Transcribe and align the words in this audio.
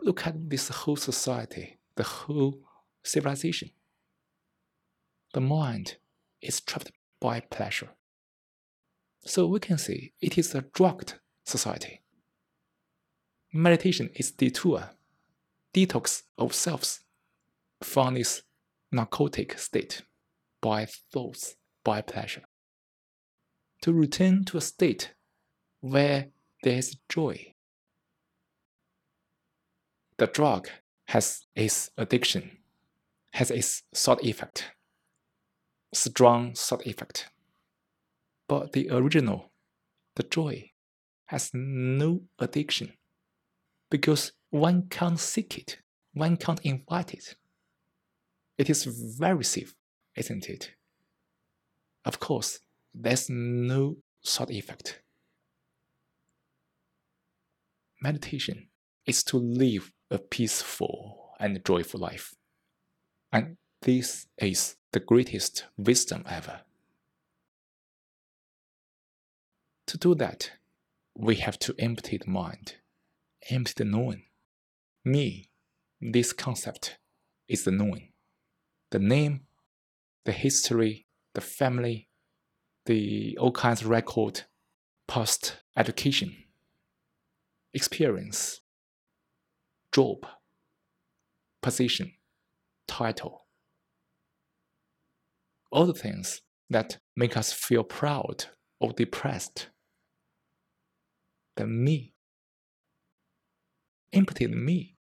look 0.00 0.26
at 0.26 0.48
this 0.48 0.68
whole 0.68 0.96
society, 0.96 1.78
the 1.96 2.02
whole 2.02 2.60
civilization. 3.02 3.70
The 5.34 5.40
mind 5.40 5.96
is 6.40 6.60
trapped 6.60 6.92
by 7.20 7.40
pleasure. 7.40 7.90
So 9.24 9.46
we 9.46 9.60
can 9.60 9.78
say 9.78 10.12
it 10.20 10.38
is 10.38 10.54
a 10.54 10.62
drugged 10.62 11.14
society. 11.44 12.02
Meditation 13.52 14.10
is 14.14 14.30
detour, 14.30 14.90
detox 15.74 16.22
of 16.36 16.54
selves 16.54 17.00
from 17.82 18.14
this 18.14 18.42
narcotic 18.92 19.58
state 19.58 20.02
by 20.60 20.86
thoughts, 21.12 21.56
by 21.84 22.00
pleasure. 22.02 22.42
To 23.82 23.92
return 23.92 24.44
to 24.46 24.56
a 24.56 24.60
state 24.60 25.14
where 25.80 26.28
there 26.62 26.78
is 26.78 26.96
joy. 27.08 27.54
The 30.18 30.26
drug 30.26 30.68
has 31.06 31.46
its 31.54 31.90
addiction, 31.96 32.58
has 33.34 33.52
its 33.52 33.84
side 33.94 34.18
effect, 34.22 34.72
strong 35.94 36.56
side 36.56 36.86
effect. 36.86 37.28
But 38.48 38.72
the 38.72 38.90
original, 38.90 39.52
the 40.16 40.24
joy, 40.24 40.72
has 41.26 41.50
no 41.54 42.22
addiction 42.40 42.94
because 43.90 44.32
one 44.50 44.88
can't 44.88 45.20
seek 45.20 45.56
it, 45.56 45.78
one 46.14 46.36
can't 46.36 46.60
invite 46.64 47.14
it. 47.14 47.36
It 48.56 48.68
is 48.68 48.84
very 49.18 49.44
safe, 49.44 49.74
isn't 50.16 50.48
it? 50.48 50.72
Of 52.04 52.18
course, 52.18 52.58
there's 52.92 53.30
no 53.30 53.98
side 54.22 54.50
effect. 54.50 55.00
Meditation 58.02 58.68
is 59.06 59.22
to 59.24 59.36
live 59.36 59.92
a 60.10 60.18
peaceful 60.18 61.34
and 61.38 61.64
joyful 61.64 62.00
life. 62.00 62.34
And 63.32 63.56
this 63.82 64.26
is 64.38 64.76
the 64.92 65.00
greatest 65.00 65.64
wisdom 65.76 66.24
ever. 66.28 66.62
To 69.86 69.98
do 69.98 70.14
that, 70.16 70.52
we 71.16 71.36
have 71.36 71.58
to 71.60 71.74
empty 71.78 72.18
the 72.18 72.30
mind, 72.30 72.76
empty 73.50 73.72
the 73.76 73.84
knowing. 73.84 74.24
Me, 75.04 75.50
this 76.00 76.32
concept, 76.32 76.98
is 77.48 77.64
the 77.64 77.70
knowing. 77.70 78.12
The 78.90 78.98
name, 78.98 79.42
the 80.24 80.32
history, 80.32 81.06
the 81.34 81.40
family, 81.40 82.08
the 82.86 83.36
all 83.40 83.52
kinds 83.52 83.82
of 83.82 83.88
record, 83.88 84.42
past 85.06 85.56
education, 85.76 86.36
experience, 87.72 88.60
job, 89.98 90.26
position, 91.60 92.12
title. 92.86 93.46
All 95.72 95.86
the 95.86 95.92
things 95.92 96.40
that 96.70 96.98
make 97.16 97.36
us 97.36 97.52
feel 97.52 97.82
proud 97.82 98.44
or 98.78 98.92
depressed. 98.92 99.70
The 101.56 101.66
me. 101.66 102.14
Empty 104.12 104.46
the 104.46 104.54
me, 104.54 104.94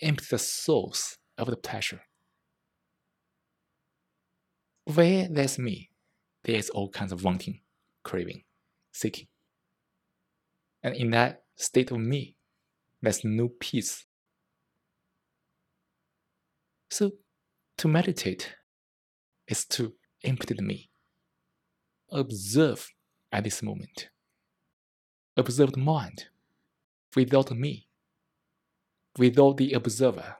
empty 0.00 0.24
the 0.30 0.38
source 0.38 1.18
of 1.36 1.48
the 1.48 1.56
pleasure. 1.56 2.02
Where 4.84 5.26
there's 5.28 5.58
me, 5.58 5.90
there's 6.44 6.70
all 6.70 6.90
kinds 6.90 7.10
of 7.10 7.24
wanting, 7.24 7.58
craving, 8.04 8.44
seeking. 8.92 9.26
And 10.80 10.94
in 10.94 11.10
that 11.10 11.42
state 11.56 11.90
of 11.90 11.98
me, 11.98 12.36
there's 13.02 13.24
no 13.24 13.48
peace. 13.48 14.06
So, 16.94 17.10
to 17.78 17.88
meditate 17.88 18.54
is 19.48 19.64
to 19.64 19.94
empty 20.22 20.54
the 20.54 20.62
me, 20.62 20.90
observe 22.12 22.88
at 23.32 23.42
this 23.42 23.64
moment, 23.64 24.10
observe 25.36 25.72
the 25.72 25.80
mind 25.80 26.26
without 27.16 27.50
me, 27.50 27.88
without 29.18 29.56
the 29.56 29.72
observer. 29.72 30.36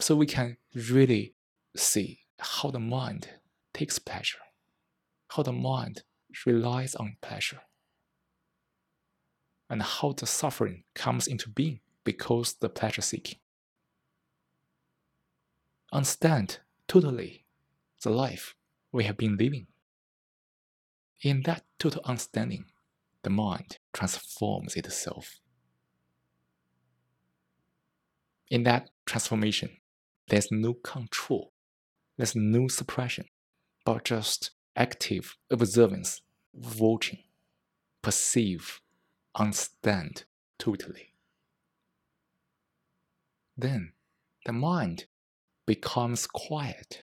So 0.00 0.16
we 0.16 0.26
can 0.26 0.58
really 0.74 1.34
see 1.74 2.20
how 2.38 2.70
the 2.70 2.78
mind 2.78 3.26
takes 3.72 3.98
pleasure, 3.98 4.44
how 5.28 5.44
the 5.44 5.52
mind 5.52 6.02
relies 6.44 6.94
on 6.94 7.16
pleasure 7.22 7.62
and 9.70 9.82
how 9.82 10.12
the 10.12 10.26
suffering 10.26 10.84
comes 10.94 11.26
into 11.26 11.48
being 11.48 11.80
because 12.04 12.52
the 12.60 12.68
pleasure 12.68 13.00
seeking. 13.00 13.38
Understand 15.92 16.60
totally 16.86 17.44
the 18.02 18.10
life 18.10 18.54
we 18.92 19.04
have 19.04 19.16
been 19.16 19.36
living. 19.36 19.66
In 21.22 21.42
that 21.42 21.64
total 21.78 22.00
understanding, 22.04 22.66
the 23.22 23.30
mind 23.30 23.78
transforms 23.92 24.76
itself. 24.76 25.40
In 28.48 28.62
that 28.64 28.90
transformation, 29.04 29.76
there's 30.28 30.50
no 30.50 30.74
control, 30.74 31.52
there's 32.16 32.34
no 32.34 32.68
suppression, 32.68 33.26
but 33.84 34.04
just 34.04 34.52
active 34.76 35.36
observance, 35.50 36.22
watching, 36.52 37.24
perceive, 38.02 38.80
understand 39.34 40.24
totally. 40.58 41.12
Then 43.56 43.92
the 44.46 44.52
mind 44.52 45.06
becomes 45.70 46.26
quiet, 46.26 47.04